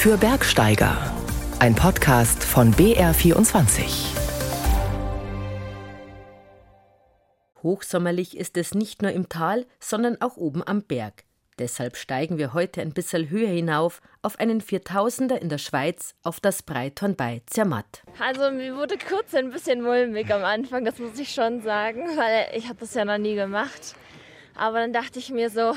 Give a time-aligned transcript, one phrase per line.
[0.00, 0.96] für Bergsteiger.
[1.58, 4.16] Ein Podcast von BR24.
[7.62, 11.24] Hochsommerlich ist es nicht nur im Tal, sondern auch oben am Berg.
[11.58, 16.40] Deshalb steigen wir heute ein bisschen höher hinauf auf einen 4000er in der Schweiz auf
[16.40, 18.02] das Breitorn bei Zermatt.
[18.18, 22.46] Also mir wurde kurz ein bisschen mulmig am Anfang, das muss ich schon sagen, weil
[22.54, 23.94] ich habe das ja noch nie gemacht.
[24.54, 25.74] Aber dann dachte ich mir so,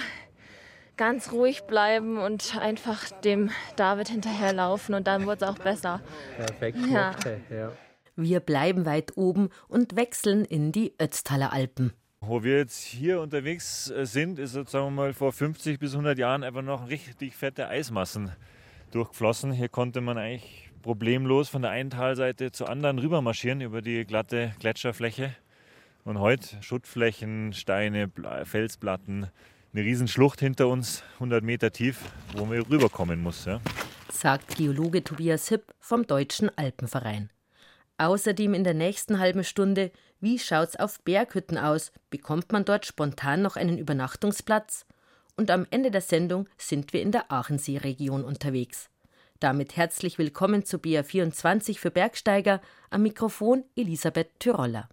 [0.97, 6.01] ganz ruhig bleiben und einfach dem David hinterherlaufen und dann wurde es auch besser.
[6.37, 6.77] Perfekt.
[6.91, 7.15] Ja.
[7.17, 7.71] Okay, ja.
[8.15, 11.93] Wir bleiben weit oben und wechseln in die Ötztaler Alpen.
[12.21, 15.91] Wo wir jetzt hier unterwegs äh, sind, ist jetzt, sagen wir mal, vor 50 bis
[15.91, 18.31] 100 Jahren einfach noch richtig fette Eismassen
[18.91, 19.51] durchgeflossen.
[19.51, 24.53] Hier konnte man eigentlich problemlos von der einen Talseite zur anderen rübermarschieren über die glatte
[24.59, 25.35] Gletscherfläche.
[26.05, 28.11] Und heute Schuttflächen, Steine,
[28.43, 29.29] Felsplatten,
[29.73, 31.99] eine Riesenschlucht hinter uns, 100 Meter tief,
[32.35, 33.45] wo man rüberkommen muss.
[33.45, 33.59] Ja.
[34.11, 37.29] sagt Geologe Tobias Hipp vom Deutschen Alpenverein.
[37.97, 41.91] Außerdem in der nächsten halben Stunde, wie schaut's auf Berghütten aus?
[42.09, 44.85] Bekommt man dort spontan noch einen Übernachtungsplatz?
[45.35, 48.89] Und am Ende der Sendung sind wir in der Aachensee-Region unterwegs.
[49.39, 52.61] Damit herzlich willkommen zu BR24 für Bergsteiger.
[52.91, 54.87] Am Mikrofon Elisabeth Tyroller.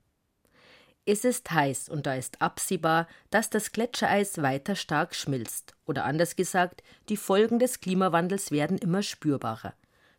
[1.06, 5.74] Es ist heiß und da ist absehbar, dass das Gletschereis weiter stark schmilzt.
[5.86, 9.74] Oder anders gesagt, die Folgen des Klimawandels werden immer spürbarer.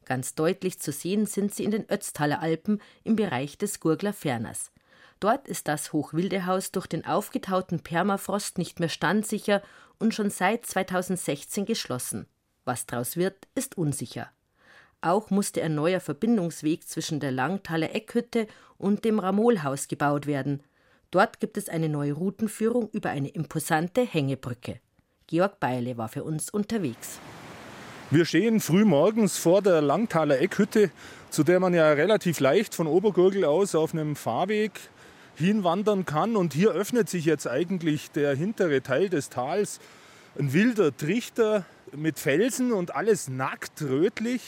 [0.06, 4.72] Ganz deutlich zu sehen sind sie in den Ötztaler Alpen im Bereich des Gurgler Ferners.
[5.20, 9.62] Dort ist das Hochwildehaus durch den aufgetauten Permafrost nicht mehr standsicher
[10.00, 12.26] und schon seit 2016 geschlossen.
[12.66, 14.32] Was daraus wird, ist unsicher.
[15.00, 20.64] Auch musste ein neuer Verbindungsweg zwischen der Langtaler Eckhütte und dem Ramolhaus gebaut werden.
[21.12, 24.80] Dort gibt es eine neue Routenführung über eine imposante Hängebrücke.
[25.28, 27.20] Georg Beile war für uns unterwegs.
[28.10, 30.90] Wir stehen früh morgens vor der Langtaler Eckhütte,
[31.30, 34.72] zu der man ja relativ leicht von Obergurgel aus auf einem Fahrweg
[35.36, 36.38] hinwandern kann.
[36.38, 39.82] Und hier öffnet sich jetzt eigentlich der hintere Teil des Tals.
[40.40, 44.42] Ein wilder Trichter mit Felsen und alles nackt rötlich.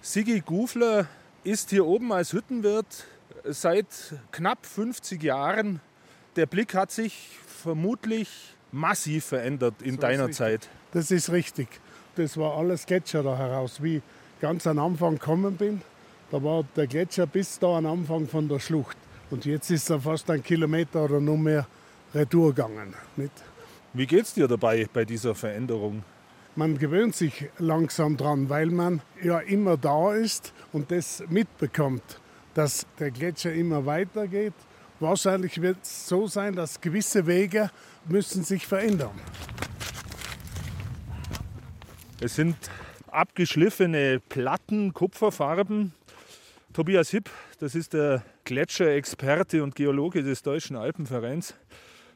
[0.00, 1.06] Sigi Gufler
[1.44, 3.06] ist hier oben als Hüttenwirt
[3.44, 3.86] seit
[4.32, 5.80] knapp 50 Jahren.
[6.36, 8.28] Der Blick hat sich vermutlich
[8.72, 10.30] massiv verändert in So deiner.
[10.30, 10.68] Zeit.
[10.92, 11.68] Das ist richtig.
[12.16, 13.82] Das war alles Gletscher da heraus.
[13.82, 14.02] Wie ich
[14.40, 15.82] ganz am Anfang gekommen bin,
[16.30, 18.96] da war der Gletscher bis da am Anfang von der Schlucht.
[19.30, 21.66] Und jetzt ist er fast ein Kilometer oder noch mehr
[22.14, 22.94] retour gegangen.
[23.16, 23.32] Nicht?
[23.92, 26.02] Wie geht's dir dabei bei dieser Veränderung?
[26.56, 32.20] Man gewöhnt sich langsam dran, weil man ja immer da ist und das mitbekommt,
[32.54, 34.54] dass der Gletscher immer weitergeht.
[35.00, 37.70] Wahrscheinlich wird es so sein, dass gewisse Wege
[38.06, 39.20] müssen sich verändern.
[42.20, 42.56] Es sind
[43.08, 45.92] abgeschliffene Platten, Kupferfarben.
[46.72, 51.54] Tobias Hipp, das ist der Gletscherexperte und Geologe des Deutschen Alpenvereins.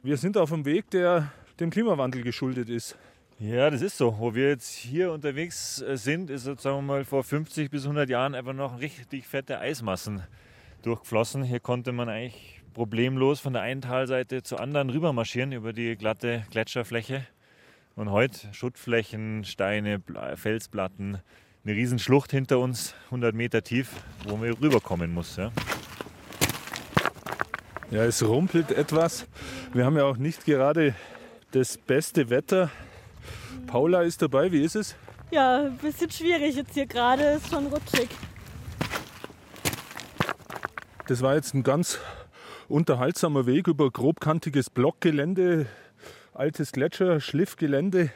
[0.03, 2.97] Wir sind auf einem Weg, der dem Klimawandel geschuldet ist.
[3.41, 4.19] Ja, das ist so.
[4.19, 7.85] Wo wir jetzt hier unterwegs äh, sind, ist jetzt, sagen wir mal, vor 50 bis
[7.85, 10.25] 100 Jahren einfach noch richtig fette Eismassen
[10.83, 11.45] durchgeflossen.
[11.45, 16.47] Hier konnte man eigentlich problemlos von der einen Talseite zur anderen rübermarschieren über die glatte
[16.51, 17.25] Gletscherfläche.
[17.95, 20.03] Und heute Schuttflächen, Steine,
[20.35, 21.19] Felsplatten,
[21.65, 23.91] eine Riesenschlucht hinter uns, 100 Meter tief,
[24.27, 25.37] wo man rüberkommen muss.
[25.37, 25.53] Ja.
[27.93, 29.29] Ja, es rumpelt etwas.
[29.73, 30.97] Wir haben ja auch nicht gerade
[31.53, 32.71] das beste Wetter.
[33.69, 34.97] Paula ist dabei, wie ist es?
[35.31, 38.09] Ja, ein bisschen schwierig jetzt hier gerade, ist schon rutschig.
[41.07, 41.99] Das war jetzt ein ganz
[42.69, 45.67] unterhaltsamer Weg über grobkantiges Blockgelände,
[46.33, 48.11] altes Gletscher, Schliffgelände.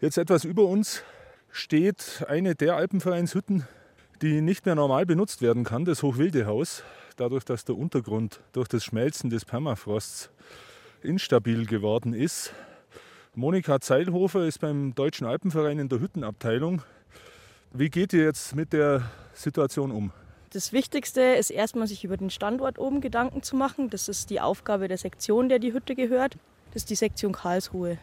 [0.00, 1.04] Jetzt etwas über uns
[1.52, 3.68] steht eine der Alpenvereinshütten,
[4.20, 6.82] die nicht mehr normal benutzt werden kann, das Hochwildehaus.
[7.16, 10.30] Dadurch, dass der Untergrund durch das Schmelzen des Permafrosts
[11.02, 12.52] instabil geworden ist.
[13.34, 16.82] Monika Zeilhofer ist beim Deutschen Alpenverein in der Hüttenabteilung.
[17.72, 20.12] Wie geht ihr jetzt mit der Situation um?
[20.50, 23.88] Das Wichtigste ist erstmal, sich über den Standort oben Gedanken zu machen.
[23.88, 26.36] Das ist die Aufgabe der Sektion, der die Hütte gehört.
[26.74, 27.96] Das ist die Sektion Karlsruhe.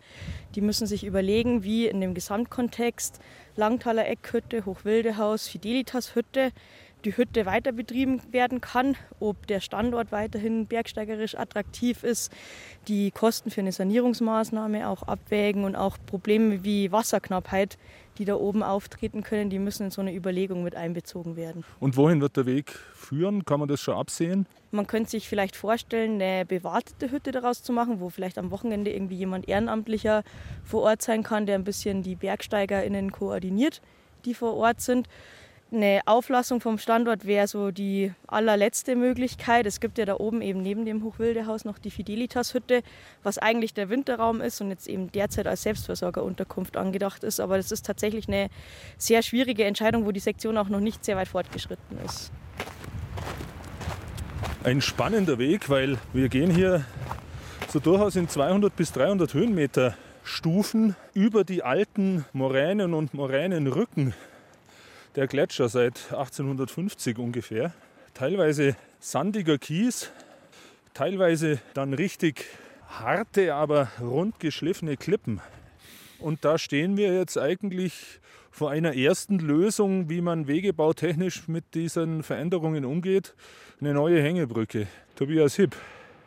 [0.56, 3.20] Die müssen sich überlegen, wie in dem Gesamtkontext
[3.56, 6.52] Langtaler Eckhütte, Hochwildehaus, Fidelitas Hütte
[7.06, 12.32] die Hütte weiter betrieben werden kann, ob der Standort weiterhin bergsteigerisch attraktiv ist,
[12.88, 17.78] die Kosten für eine Sanierungsmaßnahme auch abwägen und auch Probleme wie Wasserknappheit,
[18.18, 21.64] die da oben auftreten können, die müssen in so eine Überlegung mit einbezogen werden.
[21.80, 23.46] Und wohin wird der Weg führen?
[23.46, 24.46] Kann man das schon absehen?
[24.72, 28.92] Man könnte sich vielleicht vorstellen, eine bewartete Hütte daraus zu machen, wo vielleicht am Wochenende
[28.92, 30.24] irgendwie jemand Ehrenamtlicher
[30.66, 33.82] vor Ort sein kann, der ein bisschen die BergsteigerInnen koordiniert,
[34.26, 35.08] die vor Ort sind.
[35.72, 39.68] Eine Auflassung vom Standort wäre so die allerletzte Möglichkeit.
[39.68, 42.82] Es gibt ja da oben eben neben dem Hochwildehaus noch die Fidelitas-Hütte,
[43.22, 47.40] was eigentlich der Winterraum ist und jetzt eben derzeit als Selbstversorgerunterkunft angedacht ist.
[47.40, 48.50] Aber das ist tatsächlich eine
[48.98, 52.32] sehr schwierige Entscheidung, wo die Sektion auch noch nicht sehr weit fortgeschritten ist.
[54.64, 56.84] Ein spannender Weg, weil wir gehen hier
[57.68, 64.16] so durchaus in 200 bis 300 Höhenmeter Stufen über die alten Moränen und Moränenrücken
[65.20, 67.74] der Gletscher seit 1850 ungefähr.
[68.14, 70.14] Teilweise sandiger Kies,
[70.94, 72.46] teilweise dann richtig
[72.88, 75.42] harte, aber rund geschliffene Klippen.
[76.20, 82.24] Und da stehen wir jetzt eigentlich vor einer ersten Lösung, wie man wegebautechnisch mit diesen
[82.24, 83.36] Veränderungen umgeht.
[83.82, 84.88] Eine neue Hängebrücke.
[85.18, 85.76] Tobias Hipp.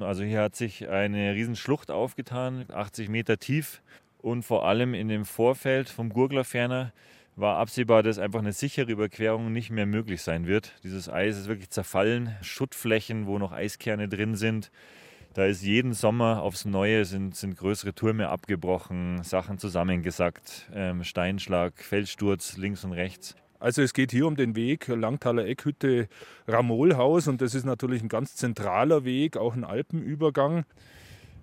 [0.01, 3.81] Also hier hat sich eine Riesenschlucht aufgetan, 80 Meter tief.
[4.19, 6.93] Und vor allem in dem Vorfeld vom Gurglerferner
[7.37, 10.73] war absehbar, dass einfach eine sichere Überquerung nicht mehr möglich sein wird.
[10.85, 14.71] Dieses Eis ist wirklich zerfallen, Schuttflächen, wo noch Eiskerne drin sind.
[15.35, 21.83] Da ist jeden Sommer aufs Neue sind, sind größere Türme abgebrochen, Sachen zusammengesackt, ähm, Steinschlag,
[21.83, 23.35] Felssturz links und rechts.
[23.59, 26.09] Also es geht hier um den Weg Langtaler Eckhütte
[26.47, 30.65] Ramolhaus und das ist natürlich ein ganz zentraler Weg, auch ein Alpenübergang.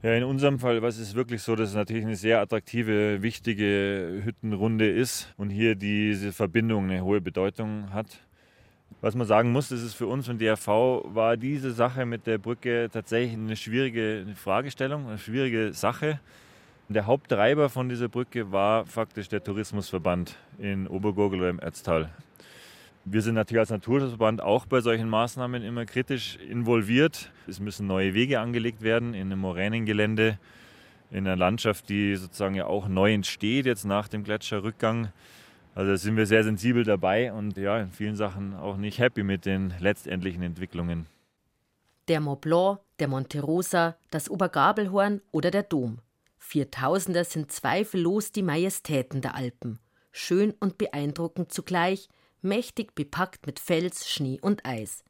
[0.01, 4.21] Ja, in unserem Fall was ist wirklich so, dass es natürlich eine sehr attraktive, wichtige
[4.23, 8.21] Hüttenrunde ist und hier diese Verbindung eine hohe Bedeutung hat.
[9.01, 10.67] Was man sagen muss, das ist für uns von DRV
[11.03, 16.21] war diese Sache mit der Brücke tatsächlich eine schwierige Fragestellung, eine schwierige Sache.
[16.87, 22.09] Der Haupttreiber von dieser Brücke war faktisch der Tourismusverband in Obergurgel oder im Ötztal.
[23.05, 27.31] Wir sind natürlich als Naturschutzverband auch bei solchen Maßnahmen immer kritisch involviert.
[27.47, 30.37] Es müssen neue Wege angelegt werden in einem Moränengelände,
[31.09, 35.11] in einer Landschaft, die sozusagen ja auch neu entsteht jetzt nach dem Gletscherrückgang.
[35.75, 39.45] Also sind wir sehr sensibel dabei und ja, in vielen Sachen auch nicht happy mit
[39.45, 41.05] den letztendlichen Entwicklungen.
[42.09, 45.99] Der Mont Blanc, der Monte Rosa, das Obergabelhorn oder der Dom.
[46.37, 49.79] Viertausender sind zweifellos die Majestäten der Alpen.
[50.11, 52.09] Schön und beeindruckend zugleich,
[52.41, 55.03] mächtig bepackt mit Fels, Schnee und Eis.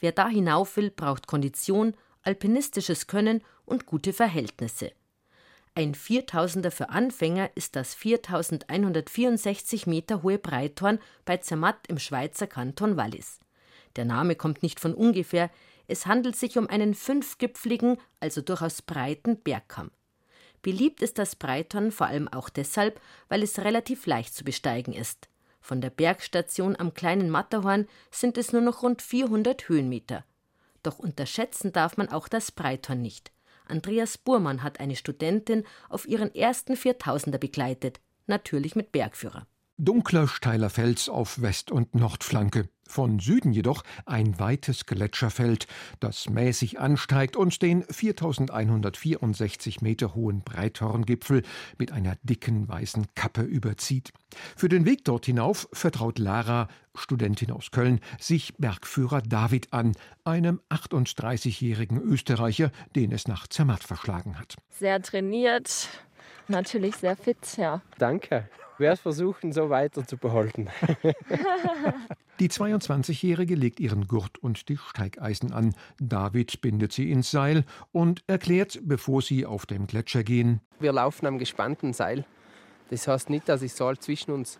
[0.00, 4.92] Wer da hinauf will, braucht Kondition, alpinistisches Können und gute Verhältnisse.
[5.76, 12.96] Ein Viertausender für Anfänger ist das 4164 Meter hohe Breithorn bei Zermatt im Schweizer Kanton
[12.96, 13.40] Wallis.
[13.96, 15.50] Der Name kommt nicht von ungefähr,
[15.86, 19.90] es handelt sich um einen fünfgipfligen, also durchaus breiten Bergkamm.
[20.62, 25.28] Beliebt ist das Breithorn vor allem auch deshalb, weil es relativ leicht zu besteigen ist.
[25.64, 30.22] Von der Bergstation am kleinen Matterhorn sind es nur noch rund 400 Höhenmeter.
[30.82, 33.32] Doch unterschätzen darf man auch das Breithorn nicht.
[33.66, 39.46] Andreas Burmann hat eine Studentin auf ihren ersten Viertausender begleitet, natürlich mit Bergführer.
[39.78, 42.68] Dunkler, steiler Fels auf West- und Nordflanke.
[42.86, 45.66] Von Süden jedoch ein weites Gletscherfeld,
[46.00, 51.42] das mäßig ansteigt und den 4164 Meter hohen Breithorngipfel
[51.78, 54.12] mit einer dicken weißen Kappe überzieht.
[54.56, 59.92] Für den Weg dort hinauf vertraut Lara, Studentin aus Köln, sich Bergführer David an,
[60.24, 64.56] einem 38-jährigen Österreicher, den es nach Zermatt verschlagen hat.
[64.68, 65.88] Sehr trainiert,
[66.48, 67.82] natürlich sehr fit, ja.
[67.98, 68.48] Danke
[68.78, 70.68] werde es versuchen, so weiter zu behalten.
[72.40, 75.72] Die 22-Jährige legt ihren Gurt und die Steigeisen an.
[76.00, 81.26] David bindet sie ins Seil und erklärt, bevor sie auf dem Gletscher gehen: Wir laufen
[81.26, 82.24] am gespannten Seil.
[82.90, 84.58] Das heißt nicht, dass das Seil zwischen uns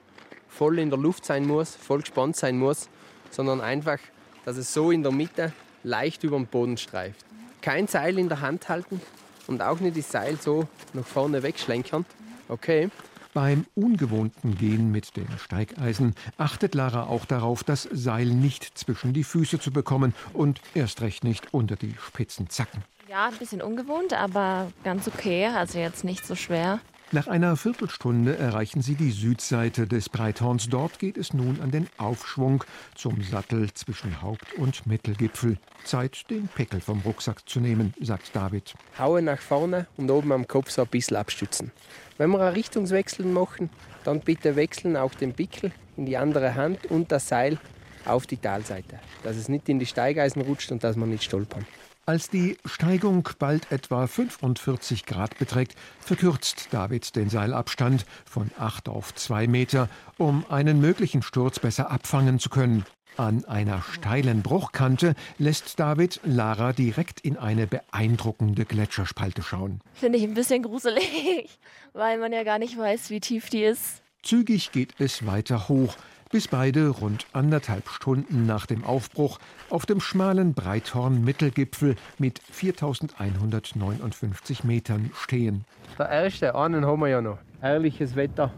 [0.49, 2.89] voll in der Luft sein muss, voll gespannt sein muss,
[3.31, 3.99] sondern einfach,
[4.45, 7.25] dass es so in der Mitte leicht über den Boden streift.
[7.61, 9.01] Kein Seil in der Hand halten
[9.49, 12.07] und auch nicht das Seil so nach vorne wegschlenkern.
[12.49, 12.89] Okay,
[13.35, 19.25] beim ungewohnten Gehen mit den Steigeisen achtet Lara auch darauf, das Seil nicht zwischen die
[19.25, 22.83] Füße zu bekommen und erst recht nicht unter die spitzen Zacken.
[23.09, 26.81] Ja, ein bisschen ungewohnt, aber ganz okay, also jetzt nicht so schwer.
[27.13, 30.69] Nach einer Viertelstunde erreichen sie die Südseite des Breithorns.
[30.69, 32.65] Dort geht es nun an den Aufschwung
[32.97, 35.59] zum Sattel zwischen Haupt- und Mittelgipfel.
[35.85, 38.75] Zeit, den Pickel vom Rucksack zu nehmen, sagt David.
[38.99, 41.71] Haue nach vorne und oben am Kopf so ein bisschen abstützen.
[42.17, 43.71] Wenn wir einen Richtungswechsel machen,
[44.05, 47.59] dann bitte wechseln auch den Pickel in die andere Hand und das Seil
[48.05, 51.67] auf die Talseite, dass es nicht in die Steigeisen rutscht und dass wir nicht stolpern.
[52.07, 59.15] Als die Steigung bald etwa 45 Grad beträgt, verkürzt David den Seilabstand von 8 auf
[59.15, 62.85] 2 Meter, um einen möglichen Sturz besser abfangen zu können.
[63.17, 69.79] An einer steilen Bruchkante lässt David Lara direkt in eine beeindruckende Gletscherspalte schauen.
[69.93, 71.61] Finde ich ein bisschen gruselig,
[71.93, 74.03] weil man ja gar nicht weiß, wie tief die ist.
[74.25, 75.95] Zügig geht es weiter hoch.
[76.33, 79.39] bis beide rund anderthalb Stunden nach dem Aufbruch
[79.71, 85.65] auf dem schmalen Breithorn-Mittelgipfel mit 4159 Metern stehen.
[85.97, 87.39] Der erste, einen haben wir ja noch.
[87.61, 88.53] Herrliches Wetter,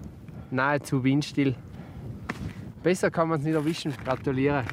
[0.50, 1.54] nahezu windstill.
[2.87, 3.93] Besser kann man es nicht erwischen.
[4.05, 4.64] Gratuliere.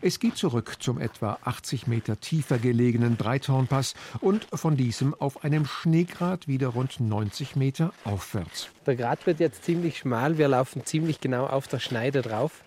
[0.00, 3.92] Es geht zurück zum etwa 80 Meter tiefer gelegenen Breithornpass
[4.22, 8.70] und von diesem auf einem Schneegrat wieder rund 90 Meter aufwärts.
[8.86, 10.38] Der Grat wird jetzt ziemlich schmal.
[10.38, 12.64] Wir laufen ziemlich genau auf der Schneide drauf.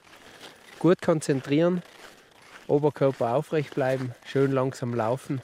[0.78, 1.82] Gut konzentrieren,
[2.68, 5.42] Oberkörper aufrecht bleiben, schön langsam laufen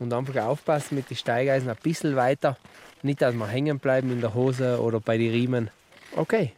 [0.00, 2.56] und einfach aufpassen mit den Steigeisen ein bisschen weiter.
[3.04, 5.70] Nicht, dass wir hängen bleiben in der Hose oder bei den Riemen.
[6.16, 6.52] Okay,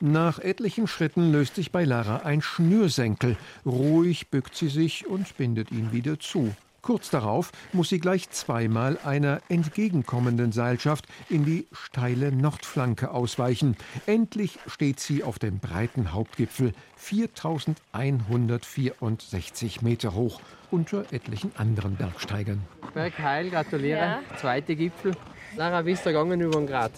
[0.00, 3.36] nach etlichen Schritten löst sich bei Lara ein Schnürsenkel.
[3.66, 6.54] Ruhig bückt sie sich und bindet ihn wieder zu.
[6.82, 13.76] Kurz darauf muss sie gleich zweimal einer entgegenkommenden Seilschaft in die steile Nordflanke ausweichen.
[14.06, 20.40] Endlich steht sie auf dem breiten Hauptgipfel, 4164 Meter hoch,
[20.70, 22.62] unter etlichen anderen Bergsteigern.
[22.94, 23.98] Bergheil, gratuliere.
[23.98, 24.20] Ja.
[24.36, 25.16] Zweite Gipfel.
[25.56, 26.92] Lara, wie ist der gegangen über den Grat?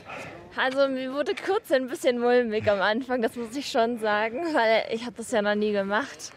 [0.56, 4.84] Also mir wurde kurz ein bisschen mulmig am Anfang, das muss ich schon sagen, weil
[4.90, 6.32] ich habe das ja noch nie gemacht.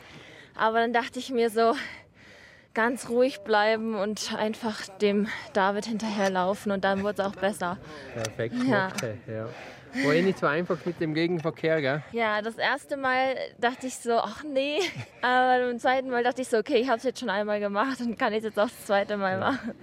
[0.55, 1.73] Aber dann dachte ich mir so,
[2.75, 7.77] ganz ruhig bleiben und einfach dem David hinterherlaufen und dann wurde es auch besser.
[8.13, 8.89] Perfekt, ja.
[8.95, 9.47] Okay, ja.
[10.05, 12.03] War eh nicht so einfach mit dem Gegenverkehr, gell?
[12.13, 14.79] Ja, das erste Mal dachte ich so, ach nee.
[15.21, 17.99] Aber beim zweiten Mal dachte ich so, okay, ich habe es jetzt schon einmal gemacht
[18.01, 19.73] und kann es jetzt auch das zweite Mal machen.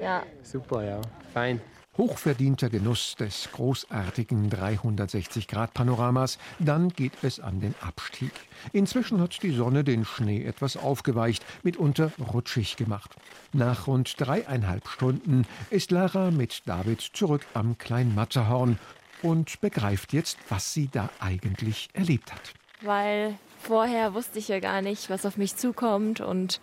[0.00, 0.22] Ja.
[0.42, 1.00] Super, ja.
[1.34, 1.60] Fein
[1.96, 6.38] hochverdienter Genuss des großartigen 360-Grad-Panoramas.
[6.58, 8.32] Dann geht es an den Abstieg.
[8.72, 13.10] Inzwischen hat die Sonne den Schnee etwas aufgeweicht, mitunter rutschig gemacht.
[13.52, 18.78] Nach rund dreieinhalb Stunden ist Lara mit David zurück am Kleinmatterhorn
[19.22, 22.54] und begreift jetzt, was sie da eigentlich erlebt hat.
[22.82, 26.60] Weil vorher wusste ich ja gar nicht, was auf mich zukommt und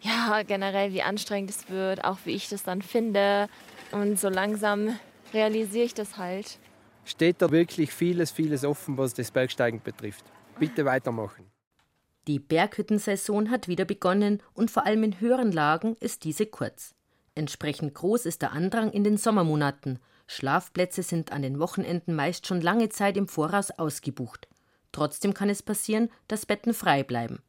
[0.00, 3.48] ja, generell wie anstrengend es wird, auch wie ich das dann finde.
[3.92, 4.98] Und so langsam
[5.32, 6.58] realisiere ich das halt.
[7.04, 10.24] Steht da wirklich vieles, vieles offen, was das Bergsteigen betrifft.
[10.58, 11.46] Bitte weitermachen.
[12.26, 16.94] Die Berghüttensaison hat wieder begonnen und vor allem in höheren Lagen ist diese kurz.
[17.36, 20.00] Entsprechend groß ist der Andrang in den Sommermonaten.
[20.26, 24.48] Schlafplätze sind an den Wochenenden meist schon lange Zeit im Voraus ausgebucht.
[24.90, 27.42] Trotzdem kann es passieren, dass Betten frei bleiben.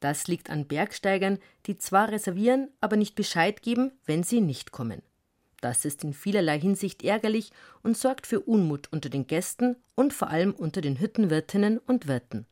[0.00, 5.02] Das liegt an Bergsteigern, die zwar reservieren, aber nicht Bescheid geben, wenn sie nicht kommen.
[5.60, 7.50] Das ist in vielerlei Hinsicht ärgerlich
[7.82, 12.46] und sorgt für Unmut unter den Gästen und vor allem unter den Hüttenwirtinnen und Wirten.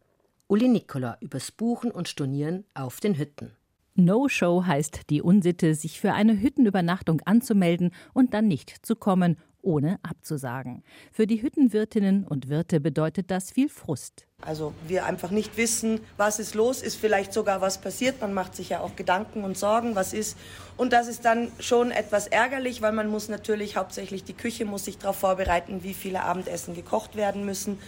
[0.48, 3.52] Uli Nicola übers Buchen und Stornieren auf den Hütten.
[3.94, 9.98] No-Show heißt die Unsitte, sich für eine Hüttenübernachtung anzumelden und dann nicht zu kommen ohne
[10.02, 10.82] abzusagen.
[11.10, 14.26] Für die Hüttenwirtinnen und Wirte bedeutet das viel Frust.
[14.40, 18.20] Also wir einfach nicht wissen, was ist los, ist vielleicht sogar was passiert.
[18.20, 20.36] Man macht sich ja auch Gedanken und Sorgen, was ist.
[20.76, 24.84] Und das ist dann schon etwas ärgerlich, weil man muss natürlich hauptsächlich die Küche muss
[24.84, 27.78] sich darauf vorbereiten, wie viele Abendessen gekocht werden müssen.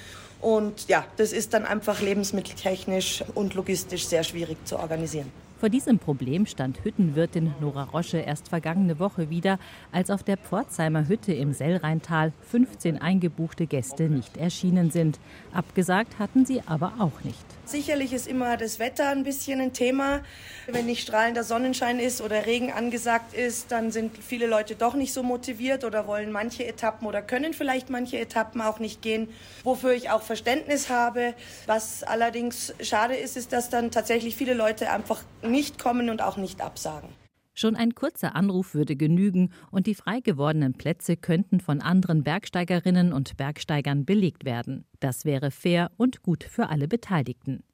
[0.40, 5.30] Und ja, das ist dann einfach lebensmitteltechnisch und logistisch sehr schwierig zu organisieren.
[5.58, 9.58] Vor diesem Problem stand Hüttenwirtin Nora Rosche erst vergangene Woche wieder,
[9.90, 15.18] als auf der Pforzheimer Hütte im Sellrheintal 15 eingebuchte Gäste nicht erschienen sind.
[15.54, 17.42] Abgesagt hatten sie aber auch nicht.
[17.64, 20.20] Sicherlich ist immer das Wetter ein bisschen ein Thema.
[20.66, 25.14] Wenn nicht strahlender Sonnenschein ist oder Regen angesagt ist, dann sind viele Leute doch nicht
[25.14, 29.28] so motiviert oder wollen manche Etappen oder können vielleicht manche Etappen auch nicht gehen,
[29.64, 31.32] wofür ich auch Verständnis habe.
[31.64, 36.36] Was allerdings schade ist, ist, dass dann tatsächlich viele Leute einfach nicht kommen und auch
[36.36, 37.08] nicht absagen.
[37.58, 43.14] Schon ein kurzer Anruf würde genügen und die frei gewordenen Plätze könnten von anderen Bergsteigerinnen
[43.14, 44.84] und Bergsteigern belegt werden.
[45.00, 47.64] Das wäre fair und gut für alle Beteiligten.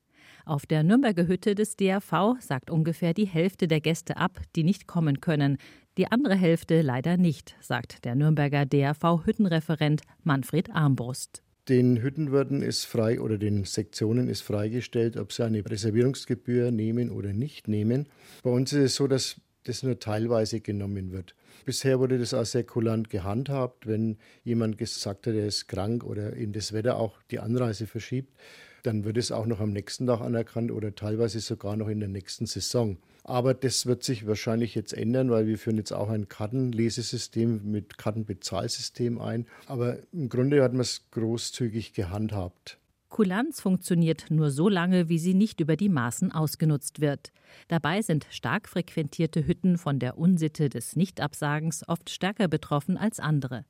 [0.45, 4.87] Auf der Nürnberger Hütte des DRV sagt ungefähr die Hälfte der Gäste ab, die nicht
[4.87, 5.59] kommen können.
[5.99, 11.43] Die andere Hälfte leider nicht, sagt der Nürnberger DRV-Hüttenreferent Manfred Armbrust.
[11.69, 17.33] Den Hüttenwirten ist frei oder den Sektionen ist freigestellt, ob sie eine Reservierungsgebühr nehmen oder
[17.33, 18.09] nicht nehmen.
[18.42, 21.37] Bei uns ist es so, dass das nur teilweise genommen wird.
[21.64, 23.87] Bisher wurde das auch sehr kulant gehandhabt.
[23.87, 28.37] Wenn jemand gesagt hat, er ist krank oder in das Wetter auch die Anreise verschiebt,
[28.83, 32.09] dann wird es auch noch am nächsten Tag anerkannt oder teilweise sogar noch in der
[32.09, 32.97] nächsten Saison.
[33.25, 37.97] Aber das wird sich wahrscheinlich jetzt ändern, weil wir führen jetzt auch ein Kartenlesesystem mit
[37.97, 39.47] Kartenbezahlsystem ein.
[39.67, 42.79] Aber im Grunde hat man es großzügig gehandhabt.
[43.12, 47.31] Kulanz funktioniert nur so lange, wie sie nicht über die Maßen ausgenutzt wird.
[47.69, 53.67] Dabei sind stark frequentierte Hütten von der Unsitte des Nichtabsagens oft stärker betroffen als andere.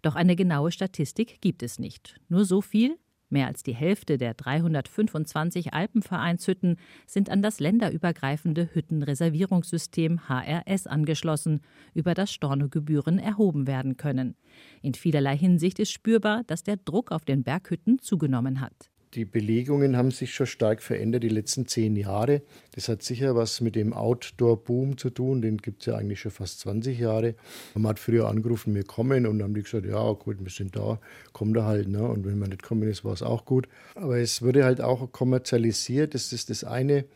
[0.00, 2.16] Doch eine genaue Statistik gibt es nicht.
[2.30, 2.96] Nur so viel,
[3.28, 11.60] Mehr als die Hälfte der 325 Alpenvereinshütten sind an das länderübergreifende Hüttenreservierungssystem HRS angeschlossen,
[11.92, 14.36] über das Stornogebühren erhoben werden können.
[14.80, 18.90] In vielerlei Hinsicht ist spürbar, dass der Druck auf den Berghütten zugenommen hat.
[19.16, 22.42] Die Belegungen haben sich schon stark verändert die letzten zehn Jahre.
[22.74, 25.40] Das hat sicher was mit dem Outdoor-Boom zu tun.
[25.40, 27.34] Den gibt es ja eigentlich schon fast 20 Jahre.
[27.72, 30.76] Man hat früher angerufen, wir kommen und dann haben die gesagt, ja gut, wir sind
[30.76, 31.00] da,
[31.32, 31.88] kommt da halt.
[31.88, 32.06] Ne?
[32.06, 33.68] Und wenn man nicht kommen ist, war es auch gut.
[33.94, 36.12] Aber es wurde halt auch kommerzialisiert.
[36.12, 37.06] Das ist das eine.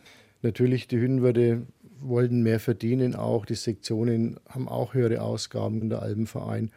[0.41, 1.67] Natürlich, die Hüttenwirte
[2.01, 3.45] wollten mehr verdienen auch.
[3.45, 6.71] Die Sektionen haben auch höhere Ausgaben in der Alpenverein.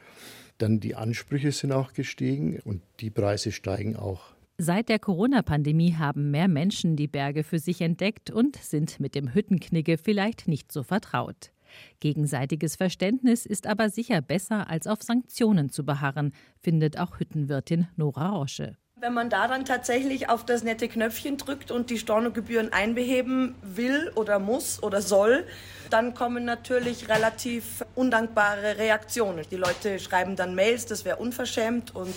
[0.57, 4.32] Dann die Ansprüche sind auch gestiegen und die Preise steigen auch.
[4.59, 9.33] Seit der Corona-Pandemie haben mehr Menschen die Berge für sich entdeckt und sind mit dem
[9.33, 11.51] Hüttenknigge vielleicht nicht so vertraut.
[11.99, 18.29] Gegenseitiges Verständnis ist aber sicher besser, als auf Sanktionen zu beharren, findet auch Hüttenwirtin Nora
[18.29, 18.77] Rosche.
[19.03, 24.11] Wenn man da dann tatsächlich auf das nette Knöpfchen drückt und die Stornogebühren einbeheben will
[24.15, 25.45] oder muss oder soll,
[25.89, 29.43] dann kommen natürlich relativ undankbare Reaktionen.
[29.51, 32.13] Die Leute schreiben dann Mails, das wäre unverschämt und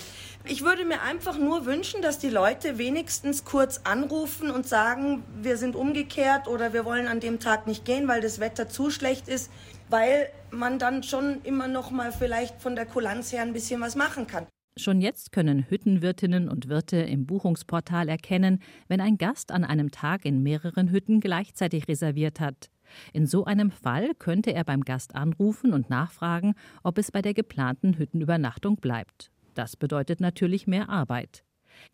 [0.49, 5.57] ich würde mir einfach nur wünschen, dass die Leute wenigstens kurz anrufen und sagen, wir
[5.57, 9.29] sind umgekehrt oder wir wollen an dem Tag nicht gehen, weil das Wetter zu schlecht
[9.29, 9.51] ist,
[9.89, 13.97] weil man dann schon immer noch mal vielleicht von der Kulanz her ein bisschen was
[13.97, 14.47] machen kann.
[14.79, 20.27] Schon jetzt können Hüttenwirtinnen und Wirte im Buchungsportal erkennen, wenn ein Gast an einem Tag
[20.27, 22.71] in mehreren Hütten gleichzeitig reserviert hat.
[23.13, 27.35] In so einem Fall könnte er beim Gast anrufen und nachfragen, ob es bei der
[27.35, 29.31] geplanten Hüttenübernachtung bleibt.
[29.57, 31.43] Das bedeutet natürlich mehr Arbeit.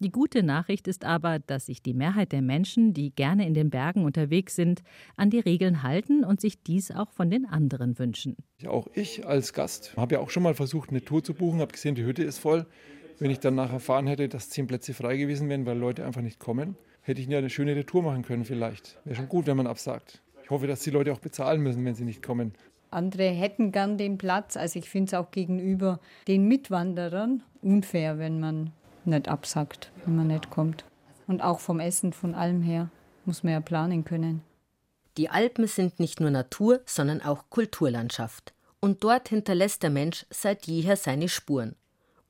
[0.00, 3.70] Die gute Nachricht ist aber, dass sich die Mehrheit der Menschen, die gerne in den
[3.70, 4.82] Bergen unterwegs sind,
[5.16, 8.36] an die Regeln halten und sich dies auch von den anderen wünschen.
[8.66, 11.72] Auch ich als Gast habe ja auch schon mal versucht, eine Tour zu buchen, habe
[11.72, 12.66] gesehen, die Hütte ist voll.
[13.20, 16.22] Wenn ich dann nachher erfahren hätte, dass zehn Plätze frei gewesen wären, weil Leute einfach
[16.22, 18.98] nicht kommen, hätte ich ja eine schöne Tour machen können vielleicht.
[19.04, 20.20] Wäre schon gut, wenn man absagt.
[20.42, 22.54] Ich hoffe, dass die Leute auch bezahlen müssen, wenn sie nicht kommen.
[22.92, 24.56] Andere hätten gern den Platz.
[24.56, 28.72] Also ich finde es auch gegenüber den Mitwanderern unfair, wenn man
[29.04, 30.84] nicht absagt, wenn man nicht kommt.
[31.26, 32.90] Und auch vom Essen, von allem her,
[33.24, 34.42] muss man ja planen können.
[35.16, 38.52] Die Alpen sind nicht nur Natur, sondern auch Kulturlandschaft.
[38.80, 41.76] Und dort hinterlässt der Mensch seit jeher seine Spuren.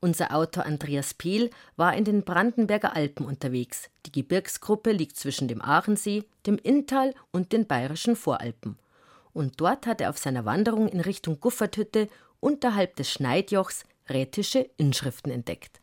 [0.01, 3.89] Unser Autor Andreas Pehl war in den Brandenberger Alpen unterwegs.
[4.05, 8.77] Die Gebirgsgruppe liegt zwischen dem Aachensee, dem Inntal und den bayerischen Voralpen
[9.33, 12.09] und dort hat er auf seiner Wanderung in Richtung Gufferthütte
[12.41, 15.81] unterhalb des Schneidjochs rätische Inschriften entdeckt.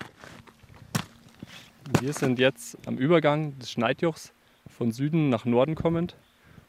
[2.02, 4.32] Wir sind jetzt am Übergang des Schneidjochs
[4.70, 6.16] von Süden nach Norden kommend,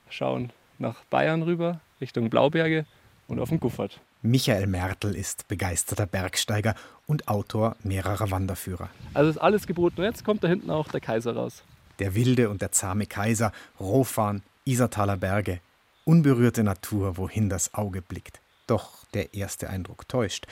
[0.08, 2.86] schauen nach Bayern rüber, Richtung Blauberge
[3.28, 4.00] und auf den Guffert.
[4.22, 6.74] Michael Mertel ist begeisterter Bergsteiger
[7.06, 8.90] und Autor mehrerer Wanderführer.
[9.14, 11.62] Also ist alles geboten und jetzt kommt da hinten auch der Kaiser raus.
[11.98, 15.60] Der wilde und der zahme Kaiser, Rohfahren, Isertaler Berge,
[16.04, 18.40] Unberührte Natur, wohin das Auge blickt.
[18.66, 20.46] Doch der erste Eindruck täuscht.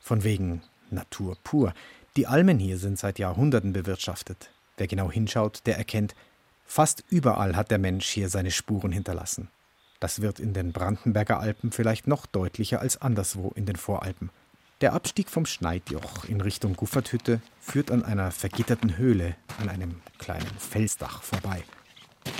[0.00, 1.74] Von wegen Natur pur.
[2.16, 4.50] Die Almen hier sind seit Jahrhunderten bewirtschaftet.
[4.76, 6.14] Wer genau hinschaut, der erkennt,
[6.64, 9.48] fast überall hat der Mensch hier seine Spuren hinterlassen.
[10.00, 14.30] Das wird in den Brandenberger Alpen vielleicht noch deutlicher als anderswo in den Voralpen.
[14.80, 20.58] Der Abstieg vom Schneidjoch in Richtung Gufferthütte führt an einer vergitterten Höhle an einem kleinen
[20.58, 21.62] Felsdach vorbei.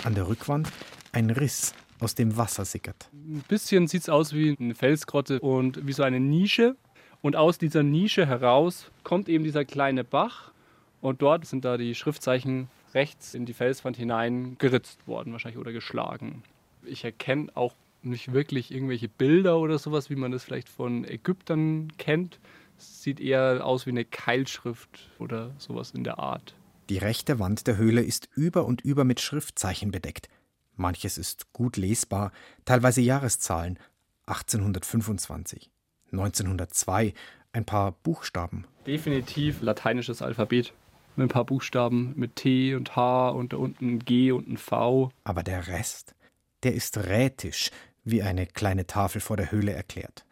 [0.05, 0.71] An der Rückwand
[1.13, 1.73] ein Riss
[2.05, 3.09] aus dem Wasser sickert.
[3.13, 6.77] Ein bisschen sieht es aus wie eine Felsgrotte und wie so eine Nische.
[7.23, 10.53] Und aus dieser Nische heraus kommt eben dieser kleine Bach.
[11.01, 15.73] Und dort sind da die Schriftzeichen rechts in die Felswand hinein geritzt worden, wahrscheinlich oder
[15.73, 16.43] geschlagen.
[16.85, 21.93] Ich erkenne auch nicht wirklich irgendwelche Bilder oder sowas, wie man das vielleicht von Ägyptern
[21.99, 22.39] kennt.
[22.79, 26.55] Es sieht eher aus wie eine Keilschrift oder sowas in der Art.
[26.91, 30.29] Die rechte Wand der Höhle ist über und über mit Schriftzeichen bedeckt.
[30.77, 32.33] Manches ist gut lesbar,
[32.65, 33.79] teilweise Jahreszahlen
[34.27, 35.71] 1825,
[36.13, 37.15] 1902,
[37.53, 38.67] ein paar Buchstaben.
[38.87, 40.73] Definitiv lateinisches Alphabet
[41.17, 44.57] mit ein paar Buchstaben mit T und H und da unten ein G und ein
[44.57, 45.11] V.
[45.23, 46.15] Aber der Rest,
[46.63, 47.71] der ist rätisch,
[48.03, 50.25] wie eine kleine Tafel vor der Höhle erklärt.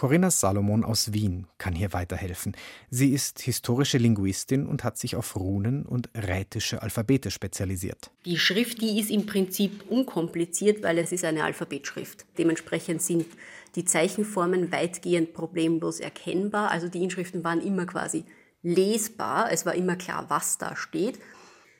[0.00, 2.56] Corinna Salomon aus Wien kann hier weiterhelfen.
[2.88, 8.10] Sie ist historische Linguistin und hat sich auf Runen und rätische Alphabete spezialisiert.
[8.24, 12.24] Die Schrift, die ist im Prinzip unkompliziert, weil es ist eine Alphabetschrift.
[12.38, 13.26] Dementsprechend sind
[13.74, 16.70] die Zeichenformen weitgehend problemlos erkennbar.
[16.70, 18.24] Also die Inschriften waren immer quasi
[18.62, 19.52] lesbar.
[19.52, 21.18] Es war immer klar, was da steht.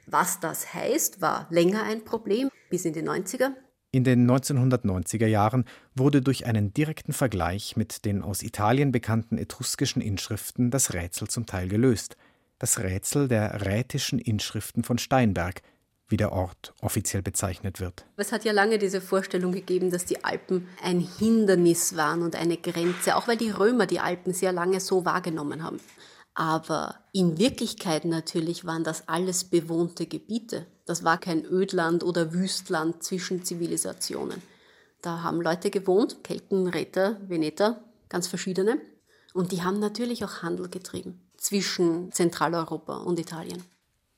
[0.05, 3.55] Was das heißt, war länger ein Problem, bis in die 90er.
[3.93, 5.65] In den 1990er Jahren
[5.97, 11.47] wurde durch einen direkten Vergleich mit den aus Italien bekannten etruskischen Inschriften das Rätsel zum
[11.47, 12.17] Teil gelöst.
[12.61, 15.63] das Rätsel der rätischen Inschriften von Steinberg,
[16.09, 18.05] wie der Ort offiziell bezeichnet wird.
[18.17, 22.59] Es hat ja lange diese Vorstellung gegeben, dass die Alpen ein Hindernis waren und eine
[22.59, 25.81] Grenze, auch weil die Römer die Alpen sehr lange so wahrgenommen haben.
[26.35, 30.67] Aber in Wirklichkeit natürlich waren das alles bewohnte Gebiete.
[30.87, 34.43] Das war kein Ödland oder Wüstland zwischen Zivilisationen.
[35.03, 38.81] Da haben Leute gewohnt, Kelten, Räter, Veneter, ganz verschiedene.
[39.33, 43.63] Und die haben natürlich auch Handel getrieben zwischen Zentraleuropa und Italien.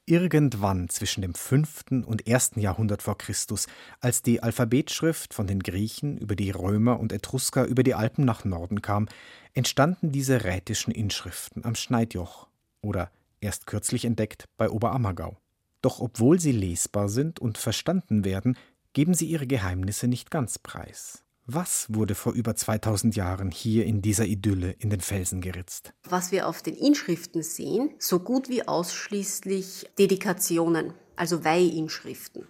[0.04, 2.04] Irgendwann zwischen dem 5.
[2.06, 2.52] und 1.
[2.56, 3.68] Jahrhundert vor Christus,
[4.00, 8.44] als die Alphabetschrift von den Griechen über die Römer und Etrusker über die Alpen nach
[8.44, 9.08] Norden kam,
[9.54, 12.48] entstanden diese rätischen Inschriften am Schneidjoch
[12.80, 15.38] oder erst kürzlich entdeckt bei Oberammergau.
[15.82, 18.56] Doch obwohl sie lesbar sind und verstanden werden,
[18.94, 21.21] geben sie ihre Geheimnisse nicht ganz preis.
[21.46, 25.92] Was wurde vor über 2000 Jahren hier in dieser Idylle in den Felsen geritzt?
[26.09, 32.46] Was wir auf den Inschriften sehen, so gut wie ausschließlich Dedikationen, also Weihinschriften.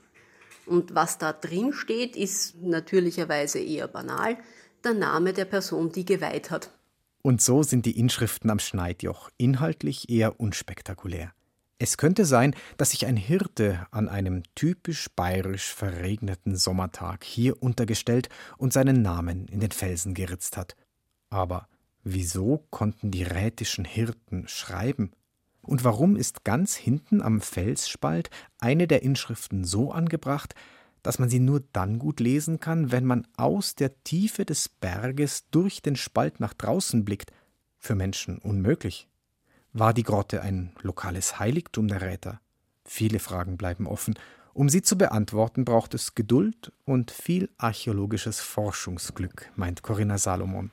[0.66, 4.37] Und was da drin steht, ist natürlicherweise eher banal,
[4.85, 6.70] der Name der Person, die geweiht hat.
[7.22, 11.33] Und so sind die Inschriften am Schneidjoch inhaltlich eher unspektakulär.
[11.83, 18.29] Es könnte sein, dass sich ein Hirte an einem typisch bayerisch verregneten Sommertag hier untergestellt
[18.57, 20.77] und seinen Namen in den Felsen geritzt hat.
[21.29, 21.66] Aber
[22.05, 25.11] wieso konnten die rätischen Hirten schreiben?
[25.61, 30.55] Und warum ist ganz hinten am Felsspalt eine der Inschriften so angebracht,
[31.03, 35.51] dass man sie nur dann gut lesen kann, wenn man aus der Tiefe des Berges
[35.51, 37.33] durch den Spalt nach draußen blickt?
[37.77, 39.09] Für Menschen unmöglich.
[39.74, 42.40] War die Grotte ein lokales Heiligtum der Räter?
[42.85, 44.18] Viele Fragen bleiben offen.
[44.52, 50.70] Um sie zu beantworten, braucht es Geduld und viel archäologisches Forschungsglück, meint Corinna Salomon.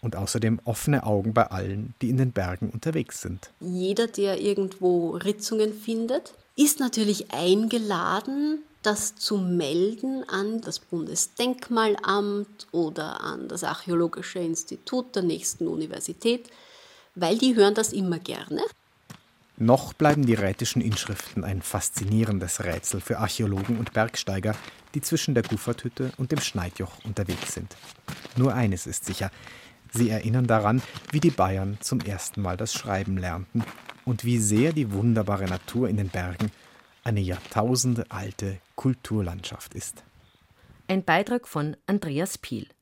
[0.00, 3.52] Und außerdem offene Augen bei allen, die in den Bergen unterwegs sind.
[3.60, 13.20] Jeder, der irgendwo Ritzungen findet, ist natürlich eingeladen, das zu melden an das Bundesdenkmalamt oder
[13.20, 16.48] an das Archäologische Institut der nächsten Universität
[17.14, 18.62] weil die hören das immer gerne.
[19.56, 24.54] Noch bleiben die rätischen Inschriften ein faszinierendes Rätsel für Archäologen und Bergsteiger,
[24.94, 27.76] die zwischen der Gufferthütte und dem Schneidjoch unterwegs sind.
[28.36, 29.30] Nur eines ist sicher,
[29.92, 30.80] sie erinnern daran,
[31.12, 33.62] wie die Bayern zum ersten Mal das Schreiben lernten
[34.06, 36.50] und wie sehr die wunderbare Natur in den Bergen
[37.04, 40.04] eine jahrtausendealte Kulturlandschaft ist.
[40.88, 42.66] Ein Beitrag von Andreas Piel.